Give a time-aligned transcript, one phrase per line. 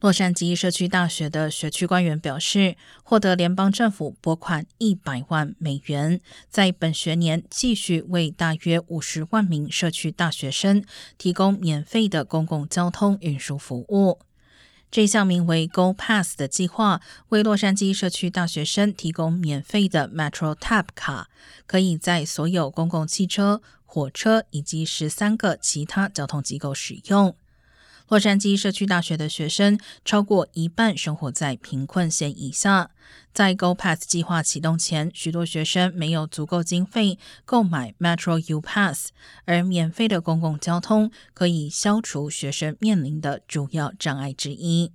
[0.00, 10.82] 洛杉矶社区大学的学区官员表示，获得联邦政府拨款一百万美元，在本学年继续为大约五十万名社区大学生
[11.18, 14.20] 提供免费的公共交通运输服务。
[14.90, 21.28] 这项名为 Go Pass 的计划为洛杉矶社区大学生提供免费的 Metro Tap 卡，
[21.66, 27.36] 可以在所有公共汽车、火车以及十三个其他交通机构使用。
[28.08, 32.90] 洛杉矶社区大学的学生超过一半生活在贫困线以下。
[33.32, 39.10] 在 Go Pass 计划启动前，许多学生没有足够经费购买 Metro U Pass，
[39.44, 44.92] 而免费的公共交通可以消除学生面临的主要障碍之一。